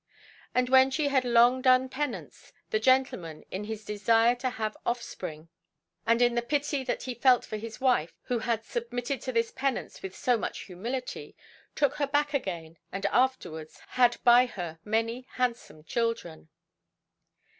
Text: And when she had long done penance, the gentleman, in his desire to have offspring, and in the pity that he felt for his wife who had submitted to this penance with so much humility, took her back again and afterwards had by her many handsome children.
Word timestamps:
And 0.55 0.67
when 0.67 0.89
she 0.89 1.09
had 1.09 1.23
long 1.23 1.61
done 1.61 1.87
penance, 1.87 2.53
the 2.71 2.79
gentleman, 2.79 3.45
in 3.51 3.65
his 3.65 3.85
desire 3.85 4.33
to 4.37 4.49
have 4.49 4.75
offspring, 4.83 5.49
and 6.07 6.23
in 6.23 6.33
the 6.33 6.41
pity 6.41 6.83
that 6.85 7.03
he 7.03 7.13
felt 7.13 7.45
for 7.45 7.55
his 7.57 7.79
wife 7.79 8.11
who 8.23 8.39
had 8.39 8.63
submitted 8.63 9.21
to 9.21 9.31
this 9.31 9.51
penance 9.51 10.01
with 10.01 10.15
so 10.15 10.37
much 10.39 10.61
humility, 10.61 11.35
took 11.75 11.97
her 11.97 12.07
back 12.07 12.33
again 12.33 12.79
and 12.91 13.05
afterwards 13.11 13.79
had 13.89 14.17
by 14.23 14.47
her 14.47 14.79
many 14.83 15.27
handsome 15.33 15.83
children. 15.83 16.49